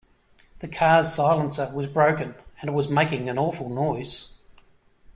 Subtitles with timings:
[0.61, 4.31] The car’s silencer was broken, and it was making an awful noise